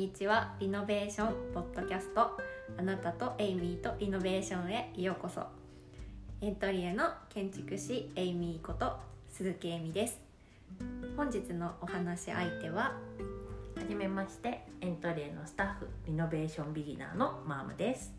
[0.00, 2.30] にちはリノベーションポッドキャスト
[2.78, 5.42] あなたとエイミーとリノベーションへようこそ。
[6.40, 8.96] エントリエの建築士エイミーこと
[9.30, 10.18] 鈴木エミです。
[11.18, 12.94] 本日のお話し相手はは
[13.86, 18.10] じめましてエントリエのスタッフリノベーションビギナーのマームです。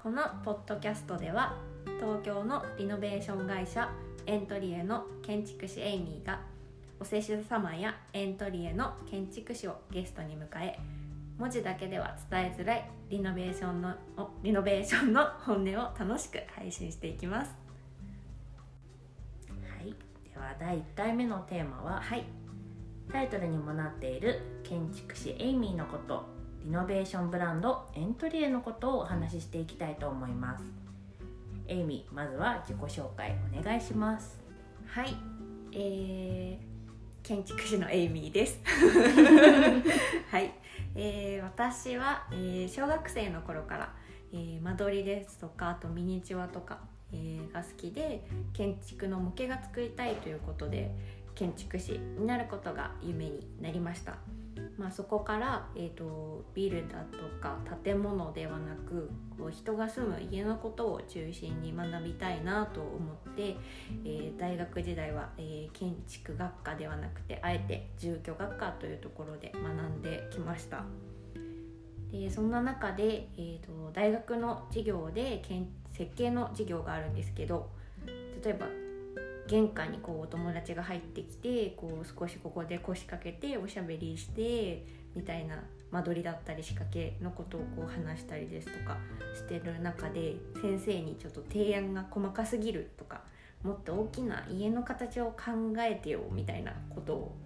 [0.00, 1.56] このポッドキャストでは
[1.98, 3.90] 東京のリノベーション会社
[4.26, 6.38] エントリエの建築士エイミーが
[7.00, 10.78] お施主様やエントリエの建築士をゲストに迎え
[11.38, 13.94] 文字だけでは伝えづらいリノベーションの
[14.42, 17.52] リノベーションの本音を楽しく配信していきます。
[19.48, 19.94] はい。
[20.28, 22.24] では第1回目のテーマは、はい。
[23.12, 26.26] タイトルにもなっている建築士エイミーのこと
[26.64, 30.64] リノベーションブランドエントリエのことをお話ししていきたいと思います。
[31.68, 34.40] エイミーまずは自己紹介お願いします。
[34.88, 35.14] はい。
[35.72, 36.67] えー
[37.28, 38.58] 建築士のエイミーです。
[40.32, 40.50] はい、
[40.94, 43.94] えー私は、えー小学生の頃から、
[44.32, 46.78] えー間取りですとかあとミニチュアとか、
[47.12, 50.90] えーが好きで建築の模型が作りたいということで
[51.34, 54.16] 建築士になることが夢になりました、
[54.76, 63.56] まあ、そこから、えー、とビルだとか建物ではなくこう人が住む家のことを中心に学びたいなと思って、
[64.04, 70.84] えー大学時代は、えー建築学科ではなくてあえて住居学科というところで学んできました。
[72.10, 77.70] でそんな中で、えー、と大学の授業で建設計の授業があるんですけど
[78.42, 78.66] 例えば
[79.48, 88.98] 玄関にこうお友達が入ってきてこう少しここで腰掛けておしゃべりしてみたいな間取りだったり仕掛けのことをこう話したりですとか
[89.34, 93.22] してる中で先生にちょっと提案が細かすぎるとか
[93.62, 97.36] もっと大きな家の形を考えてよみたいなことを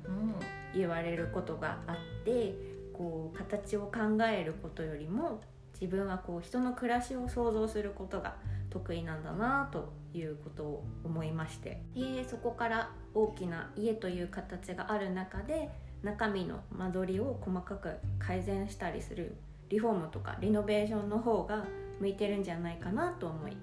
[0.75, 2.55] 言われることがあって
[2.93, 5.41] こう形を考えることよりも
[5.83, 8.37] 自分はこう人の暮らしを想像することが
[8.71, 11.83] 得意なんだなということを思いまして。
[11.97, 15.71] でそこから大きな家という形がある中で
[16.05, 19.35] 中身の間取りを細かく改善したりする
[19.71, 21.65] リフォームとかリノベーションの方が
[21.99, 23.57] 向いてるんじゃないかなと思い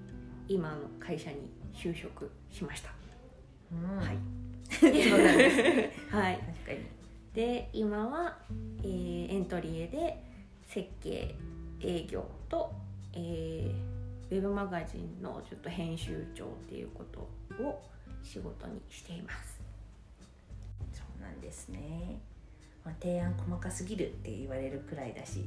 [0.46, 2.90] 今の会社に就職しました。
[3.72, 3.96] うん。
[3.96, 4.18] はい。
[6.12, 6.36] はい。
[6.36, 6.80] 確かに。
[7.32, 8.36] で今は、
[8.82, 10.22] えーエントリエで
[10.66, 11.34] 設計
[11.82, 12.72] 営業と、
[13.12, 13.90] えー
[14.30, 17.20] ウェブマガジンのちょっと編集長っていうこと
[17.62, 17.82] を
[18.22, 19.60] 仕事にしています。
[20.92, 22.20] そうなんですね、
[22.84, 25.44] まあ、提案細かすぎるって言われるくらいだし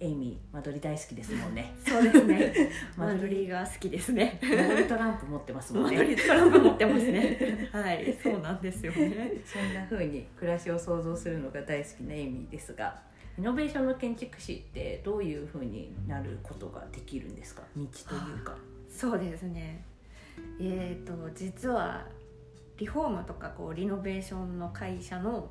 [0.00, 2.70] エイミー間取り大好きですもんねそうですね。
[2.96, 4.40] 間間取りが好きですね。
[4.88, 7.68] トランプ持ってますもん間ねトランプ持ってますね。
[7.70, 9.32] はい、そうなんですよね。
[9.44, 13.02] そんな風に暮らしを想像するのが大好きなエイミーですが
[13.36, 17.62] イノベーションの建築士ってどういう風になることができるんですか？
[17.76, 18.56] 道というか。
[18.88, 19.84] そうですね。
[20.60, 22.06] えっ、と実は
[22.76, 25.50] リフォームとかこうリノベーションの会社の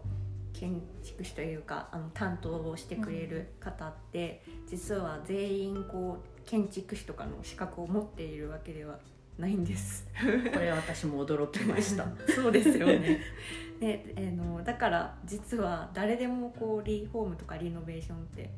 [0.54, 9.00] 建築士というかあの担当をしてくれる方って、実は全員こう建築士とかの資格を持っているわけでは
[9.38, 10.06] ないんです。
[10.54, 13.20] これは私も驚きました そうですよね。
[13.80, 18.50] で、えーのだから実は誰でもこうリフォームとかリノベーションって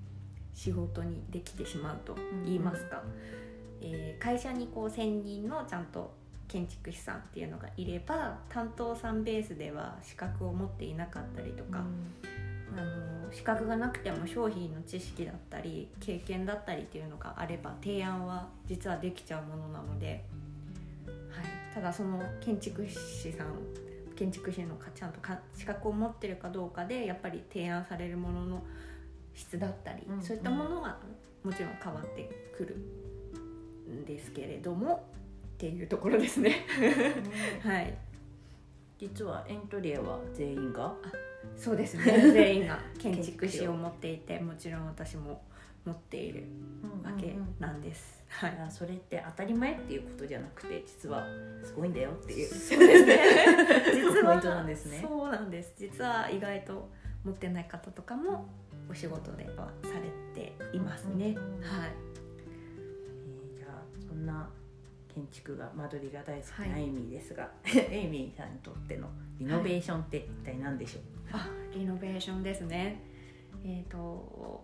[0.53, 2.16] 仕事にできてしまうと
[2.46, 3.02] 言いますか、
[3.81, 6.14] えー会社にこう専任のちゃんと
[6.47, 11.84] 建築士さんっていうのがいれば担当さんベースでは資格を持っていなかったりとか、
[12.78, 20.22] あの資格がなくても商品の知識だったり経験だったりっていうのがあれば提案は実はできちゃうものなので、はい、
[21.75, 23.47] ただその建築士さん
[24.16, 28.63] 建築士のかちゃんとか資格を持ってるかどうかでやっぱり提案されるものの
[29.34, 30.97] 質だったり、うんそういったものは
[31.44, 32.78] もちろん変わってくる
[33.91, 35.06] んですけれども
[35.56, 36.66] っていうところですね。
[37.61, 37.94] はい。
[38.97, 40.94] 実はエントリエは全員が？
[41.58, 42.03] そうですね。
[42.32, 45.44] 全員が建築士を持っていてもちろん私も
[45.85, 46.46] 持っている
[47.03, 48.58] わけなんです、はい。
[48.70, 51.23] それって当たり前っていうことじゃなくて実は
[51.64, 52.49] すごいんだよっていう。
[52.49, 53.20] そうですね。
[53.93, 55.73] 実はポイントなんですねそうなんです。
[55.78, 56.90] 実は意外と
[57.23, 58.49] 持ってない方とかも
[58.90, 61.61] お仕事ではされていますね、うんうんうん。
[61.61, 61.90] はい。
[62.40, 64.49] えーじゃあそんな
[65.14, 69.09] 建築が間取りが大好きはないエイミーですが、エイミーさんにとっての
[69.40, 71.02] リノベーションって一体何でしょう、
[71.32, 73.02] あリノベーションですね。
[73.64, 74.61] えっ、と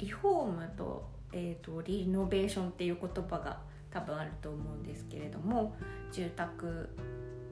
[0.00, 3.60] リフォームと,、えー、とリノベーションっていう言葉が
[3.90, 5.76] 多分あると思うんですけれども
[6.10, 6.88] 住宅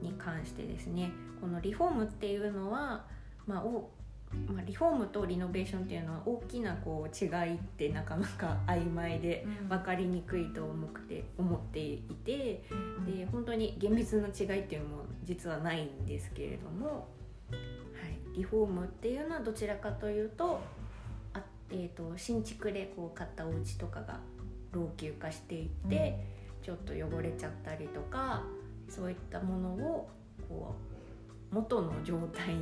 [0.01, 1.11] に関してですね。
[1.39, 3.05] このリフォームっていうのは、
[3.45, 3.89] まあ、お
[4.47, 12.63] まあ、リフォームとリノベーションっていうのは大きなこう違いってなかなか曖昧で分かりにくいと思って思っていて
[13.07, 17.07] で本当に厳密な違いっていうのも実はないんですけれども、
[17.49, 17.55] は
[18.07, 20.78] い、リフォームっていうのはどちらかというとあ、
[21.71, 24.19] えーと、新築でこう買ったお家とかが
[24.71, 26.19] 老朽化していって、
[26.59, 28.43] うん、ちょっと汚れちゃったりとか
[28.87, 30.09] そういったものを
[30.47, 30.75] こ
[31.51, 32.55] う元の状態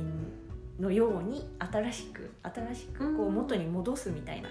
[0.80, 4.48] のように新しく新しくこう元に戻すみたいな、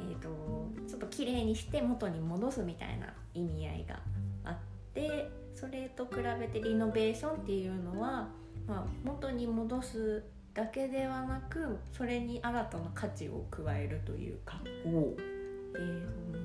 [0.00, 0.28] えーと、
[0.86, 4.00] ちょっと綺麗にして元に戻すみたいな意味合いが
[4.44, 4.56] あっ
[4.94, 8.28] てそれと比べてリノベーションっていうのは、
[8.68, 10.22] まあ、元に戻す
[10.56, 14.88] だけではなくそれに新たな価値を加えるというか、え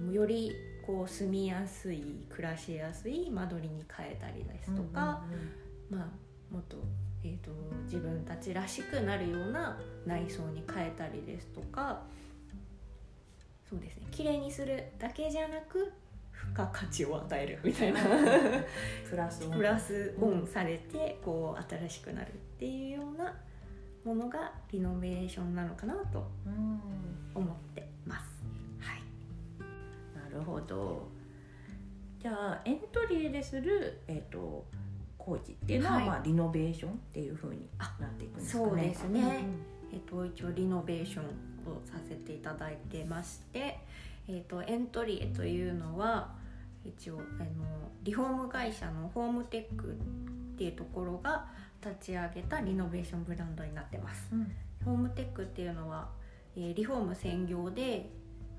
[0.10, 0.52] ー、より
[0.86, 5.24] こう住みやすい暮らしやすい間取りに変えたりですとか、
[5.90, 6.75] まあ、もっと,、
[7.24, 7.52] えーと、
[7.86, 12.04] 自分たちらしくなるような内装に変えたりですとか。
[13.69, 14.08] そうですね。
[14.12, 15.94] 綺麗にするだけじゃなく
[16.34, 18.02] 付加価値を与えるみたいな。
[19.10, 23.34] プラスプラスオンされてこう新しくなるっていうような
[24.03, 26.25] ものがリノベーションなのかなと
[27.36, 28.44] 思ってます。
[28.80, 29.01] はい、
[30.31, 31.07] なるほど。
[32.21, 34.65] じゃあエントリーでする、えーと、
[35.18, 38.69] 工事っていうのは、はい、まあ、リノベーションっていうふうになっていくんですかね。
[38.69, 43.80] そうですね、うん、えーと、一応リノベーションをさせていただいてまして、
[44.27, 46.33] えーと、エントリーというのは
[46.86, 47.48] 一応あの
[48.03, 51.48] リフォーム会社のホームテックっていうところが
[51.83, 54.51] 立ち上げたリノベーションブランドになってます、うん、
[54.86, 56.10] ホームテックっていうのは、
[56.56, 58.10] えー、リフォーム専業で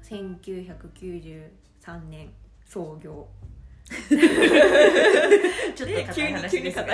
[0.02, 1.50] 1993
[2.10, 2.30] 年
[2.64, 3.28] 創業。
[3.92, 6.86] ちょっと硬い話ですが。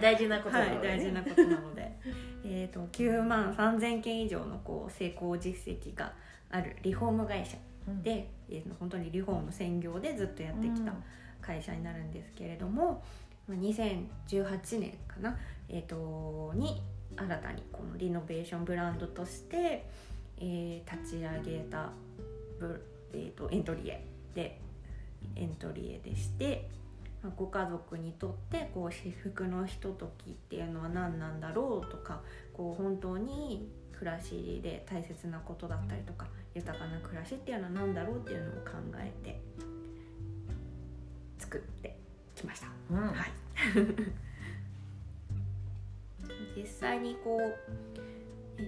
[0.00, 1.90] 大事なことなので、はい、大事なことなので。
[2.44, 6.12] えと9万3000件以上のこう成功実績が
[6.50, 7.56] あるリフォーム会社
[8.02, 10.92] で、うん、えー、本当にリフォーム専業でずっとやってきた
[11.40, 13.02] 会社になるんですけれども、
[13.54, 15.36] 2018年かな、
[15.68, 16.82] えーと、に
[17.16, 19.86] 新たにこのリノベーションブランドとして、
[20.38, 21.90] えー、立ち上げた
[22.58, 24.60] ブ、えーと、エントリエで
[25.36, 26.68] エントリエでして、
[27.22, 32.20] まあ、ご家族にとってこう至福のひとときっていうのは何なんだろうとか
[32.54, 39.40] こう本当に暮らしで大切なことだったりとか豊かな暮らしっていうのは何だろうっていうのを考えて
[41.38, 41.99] 作って
[42.40, 42.68] きました。
[42.90, 43.14] うん、はい。
[46.56, 47.54] 実際にこう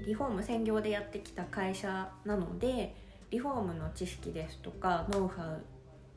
[0.06, 2.94] リフォーム専業でやってきた会社なので
[3.30, 5.56] リフォームの知識ですとかノウハウ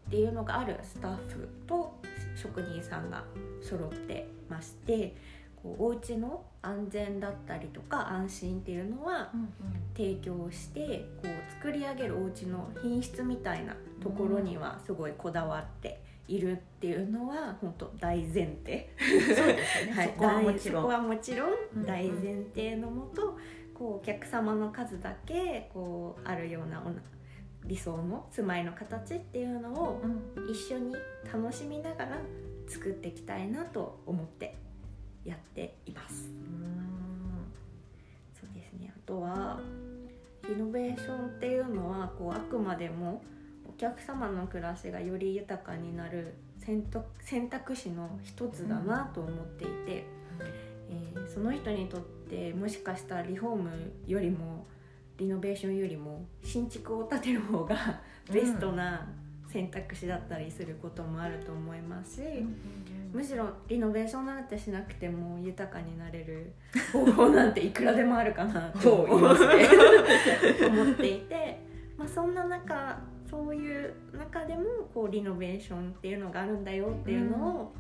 [0.07, 1.99] っていうのがあるスタッフと
[2.35, 3.23] 職人さんが
[3.61, 5.15] 揃ってまして
[5.61, 9.31] こうお家の安全だったりとか安心っていうのは
[9.95, 18.89] 提供してこう作り上げるお家の品質みたいなところにはすごいこだわっているっていうのは本当大前提。
[18.99, 20.81] そうですね、はい、そこはもちろん。
[20.83, 23.37] そこはもちろん大前提のもと、
[23.73, 26.81] こうお客様の数だけこうあるような
[27.65, 30.01] 理想の住まいの形っていうのを
[30.49, 30.95] 一緒に
[31.31, 32.17] 楽しみながら
[32.67, 34.55] 作っていきたいなと思って
[35.25, 36.29] やっています。
[38.39, 38.93] そうですね。
[38.95, 39.59] あとは
[40.47, 43.21] リノベーションっていうのはこうあくまでも
[43.67, 46.81] お客様の暮らしがより豊かになる選
[47.49, 50.05] 択肢の一つだなと思っていて、
[50.89, 54.65] えー、その人にとってもしかしたらリフォームよりも
[55.17, 59.07] リノベーションよりも新築を建てる方が ベストな
[59.47, 62.21] 選択肢だったりすることもあると思いますし、
[63.13, 66.51] むしろリノベーションなんてしなくても豊かになれる
[66.91, 69.37] 方法なんていくらでもあるかなと思 っ
[70.97, 71.61] ていて、
[71.97, 74.63] まあ、そんな中そういう中でも
[74.93, 77.73] こうリノベーションっていうのがあるんだよっていうのを、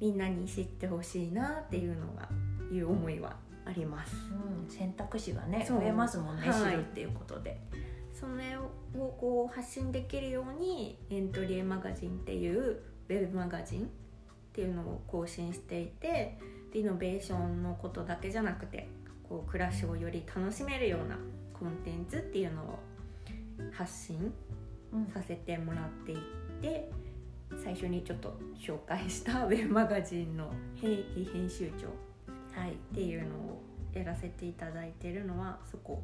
[0.00, 2.28] みんなに知ってほしいなっていうのが
[2.72, 7.58] いう思いはあります、うん、選択肢がね増えますもんね、はい、知るっていうことで。
[8.20, 13.86] それをこう発信できるようにエントリーマガジンっていうウェブマガジンっ
[14.52, 16.38] ていうのを更新していて
[16.74, 18.88] リノベーションのことだけじゃなくて
[19.26, 21.16] こう暮らしをより楽しめるような
[21.58, 22.78] コンテンツっていうのを
[23.72, 24.32] 発信
[25.12, 26.18] させてもらっていっ
[26.60, 26.90] て
[27.62, 31.86] 最初にちょっと紹介したウェブマガジンの編集長、
[32.58, 33.62] はい、っていうのを
[33.92, 36.02] やらせていただいてるのはそこ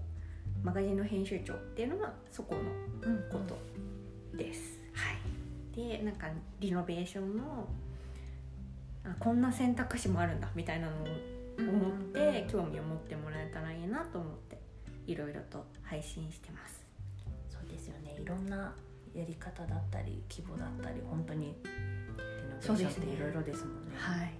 [0.62, 2.60] マガジンの編集長っていうのはそこの
[3.30, 3.56] こと
[4.36, 4.80] です。
[4.92, 6.28] はい、でなんか
[6.60, 7.68] リノベーションの
[9.04, 11.06] あこんな選択肢もあるんだみたいなのを
[11.58, 14.58] 思って、興味を持ってもらえたらいいなと思って
[15.06, 16.85] いろいろと配信してます。
[18.26, 18.74] いろんな
[19.14, 23.92] やり方だったり規模だったり本当にリノベーションっていろいろですもんね。
[23.96, 24.32] はい、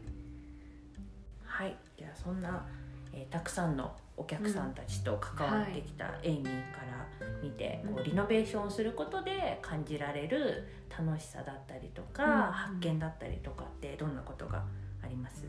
[1.44, 2.66] はい、ではそんな、
[3.12, 7.06] えーたくさんのお客さんたちと関わってきたエイミーから
[7.40, 7.94] 見て、うん。
[7.94, 12.30] こうリノベーションをすることで感じられる楽しさだったりとか、うん。
[12.52, 14.64] 発見だったりとかってどんなことが
[15.02, 15.44] あります、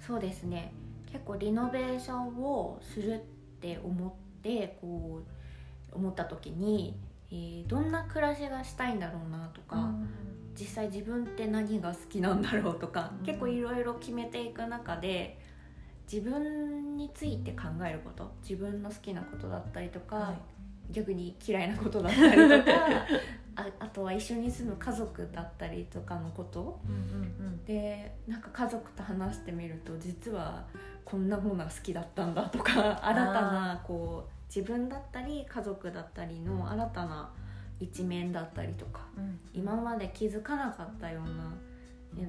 [0.00, 0.72] そうですね。
[1.12, 3.18] 結構リノベーションをするっ
[3.60, 5.20] て思ってこ
[5.92, 6.96] う思った時に、
[7.34, 9.90] えーどんな暮らしがしたいんだろうなとか、
[10.58, 13.26] 実際自分って何が好きなんだろうとか、うん。
[13.26, 15.38] 結構いろいろ決めていく中で
[16.10, 20.92] 自分について考えること自分の好きなことだったりとか、はい。
[20.92, 22.72] 逆に嫌いなことだったりとか
[23.56, 26.78] ああとは一緒に住む家族だったりとかのこと。
[26.86, 26.94] うん
[27.46, 30.66] うんでなんか家族と話してみると実は
[31.02, 37.30] こんなものが好きだったんだとか新たなこう自分だったり家族だったりの新たな
[37.80, 39.24] 一面だったりとかうん。
[39.24, 41.52] うん今まで気づかなかったような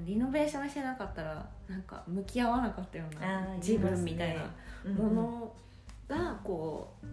[0.06, 4.50] リノベーションしてなかったらなんか向き合わなかったような自分みたいな
[4.86, 5.54] うんもの
[6.08, 7.06] がこう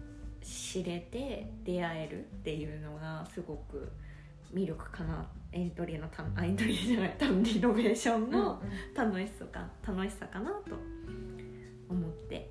[0.45, 3.91] 知れて出会えるっていうのがすごく
[4.53, 5.27] 魅力かな。
[5.51, 8.59] エントリーのたあエントリーじゃない多分リノベーションうんの
[8.95, 10.75] 楽しさか楽しさかなと
[11.87, 12.49] 思って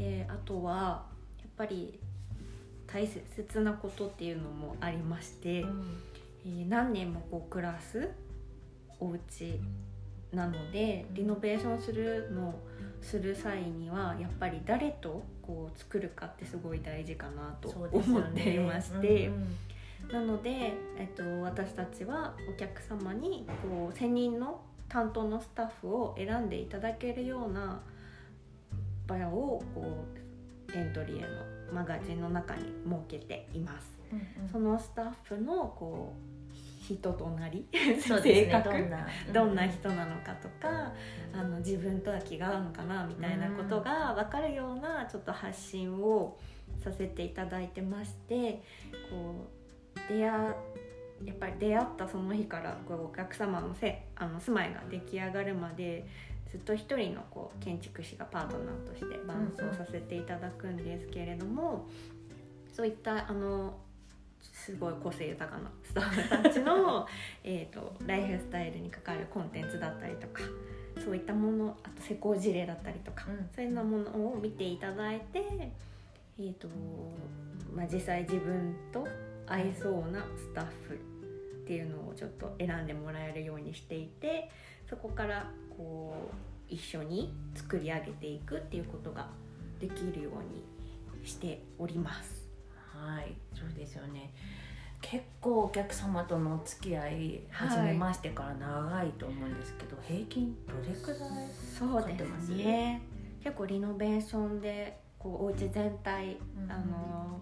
[0.00, 1.04] であとは
[1.38, 2.00] やっぱり
[2.86, 6.02] 大切なことっていうのもありまして、うん
[6.46, 8.08] えー何年もこう暮らす
[8.98, 9.60] お家
[10.32, 12.54] なのでリノベーションするの
[13.02, 19.28] する際にはやっぱり誰とこう作るかってすごい大事かなと思っていまして。
[19.28, 19.56] うんうん
[20.10, 27.80] なので、えっと、私たちはお客様にこう専任の担当のスタッフを選んでいただけるような
[29.18, 30.06] 場をこ
[30.68, 31.28] うエントリーへの
[31.72, 33.92] マガジンの中に設けています。
[34.12, 34.48] うんうん。
[34.50, 38.00] そのスタッフのこう人となりね。
[38.00, 40.92] 性格どんなどんな人なのかとか
[41.32, 46.36] あの自分とは気が合うのかなみたいなことが分かるようなちょっと発信を
[46.82, 48.62] させていただいてまして
[49.10, 49.48] こ
[50.08, 50.54] う出会
[51.24, 56.06] やっぱり出会ったその日からこうお客様のせあの住まいが出来上がるまで
[56.50, 61.86] ずっと一人のこう建築士がパートナーとして伴走させていただくんですけれども、
[62.72, 63.74] そういったあの
[64.42, 67.06] すごい個性豊かなスタッフたちの
[67.44, 70.42] えーとライフスタイルに関わるコンテンツだったりとか
[71.04, 73.48] そういったものあと施工事例だったりとか、うん。
[73.54, 75.70] そういうようなものを見ていただいて、
[76.38, 76.68] えーと
[77.72, 79.06] まあ、実際自分と
[79.46, 80.96] 合いそうなスタッフっ
[81.66, 84.50] ていうのをちょっと選んでもらえるようにしていて
[84.90, 86.34] そこからこう
[86.68, 89.28] 一緒に作り上げていくっていうことが
[89.78, 92.48] できるようにしております。
[92.92, 94.34] はいそうですよね。
[95.00, 101.18] 結構お客様とのお付き合いはい始めましてから長いと思うんですけど、平均どれくらい
[101.78, 102.46] そうでかかってます？
[102.48, 103.00] すね。
[103.42, 106.70] 結構リノベーションでこうお家全体、うん。
[106.70, 107.40] あの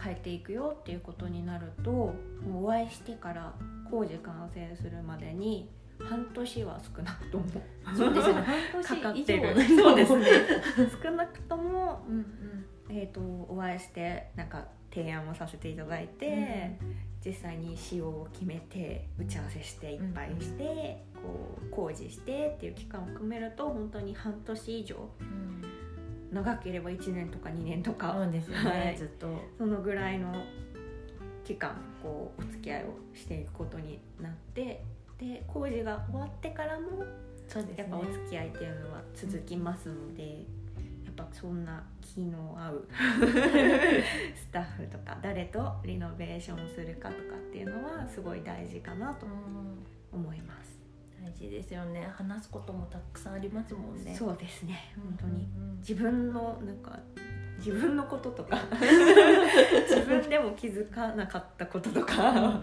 [0.00, 2.14] 変えていくよっていうことになるとも
[2.60, 3.52] うお会いしてから
[3.90, 5.68] 工事完成するまでに
[6.04, 7.44] 半年は少なくとも。
[7.96, 8.42] そうですよね。
[8.72, 9.54] 半かかっ年以てる。
[9.54, 10.26] 上そうですね。
[11.02, 12.24] 少なくとも、うんうん。
[12.90, 16.78] えー、とお会いしてなんか提案をさせていただいて、
[17.24, 24.96] 実際に仕様を決めて打ち合わせしていっぱいして、こう工事してっていう期間を含めると本当に半年以上。
[25.20, 25.62] うん。
[26.32, 28.96] 長ければ1年とか2年とか、そうですよね、はい。
[28.96, 29.26] ずっと。
[29.56, 30.32] そのぐらいの
[31.44, 34.84] 期間こうお付き合いをしていくことになって
[35.18, 37.04] で工事が終わってからも
[37.48, 42.88] そうですやっぱお付き合いっていうのは続きますので、やっぱそんな気の合う
[44.36, 50.78] スタッフとか誰とリノベーションするかとかっていうのはすごい大事かなとうん思います。
[51.22, 52.08] 大事ですよね。
[52.12, 54.14] 話すこともたくさんありますもんね。
[54.14, 54.94] そうですね。
[54.96, 55.48] 本当に。
[55.56, 56.98] うんうん自分のなんか
[57.58, 58.58] 自分のこととか
[59.88, 62.60] 自分でも気づかなかったこととか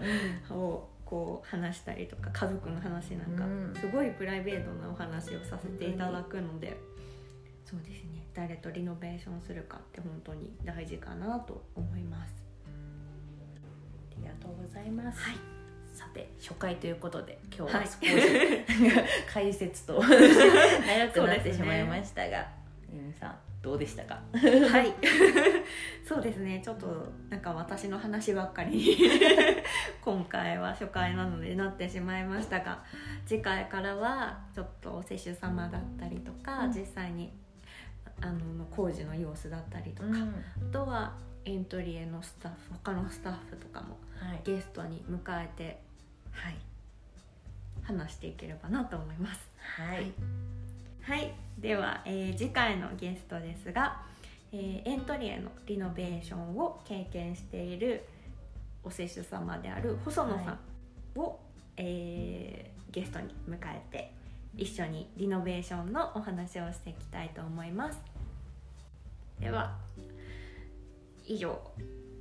[0.50, 3.74] をこう話したりとか家族の話なんかうん。
[3.80, 6.76] すごいプライベートなお話をさせていただくので
[7.64, 8.26] そうですね。
[8.34, 12.34] 誰とリノベーションするかって本当に大事かなと思います。
[14.12, 15.36] ありがとうございます、はい。
[15.92, 22.46] さて初回ということで今日ははい少し、 解説と 長くなってしまいましたが、
[22.98, 24.20] えみさんどうでしたか？
[24.32, 24.94] はい。
[26.06, 26.60] そうですね。
[26.64, 28.76] ちょっとなんか私の話ばっかり。
[28.76, 28.96] に
[30.00, 32.84] 今回は初回なのでなってしまいましたが
[33.24, 36.72] 次回からはちょっとお施主様だったりとか、うん。
[36.72, 37.32] 実際に
[38.20, 40.44] あの工事の様子だったりとか、うん。
[40.68, 44.40] あとはエントリエのスタッフ他のスタッフとかもはい。
[44.44, 45.80] ゲストに迎えて
[46.30, 46.56] はい
[47.82, 49.50] 話していければなと思います。
[49.58, 50.12] はい
[51.06, 54.02] はい、では、えー次回のゲストですが、
[54.52, 58.04] えーエントリエのリノベーションを経験している
[58.82, 60.58] お施主様である細野さ
[61.14, 61.38] んを、
[61.76, 64.12] えーゲストに迎えて
[64.56, 68.00] 一緒にリノベーションのお話をしていきたいと思います。
[69.38, 69.76] では
[71.24, 71.60] 以上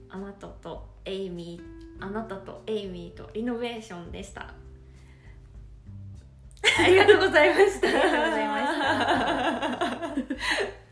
[0.09, 4.53] あなたとエイミーあなたとエイミーとリノベーションでした
[6.77, 7.87] ありがとうございました。
[7.87, 8.79] ありがとうございまし
[10.69, 10.84] た。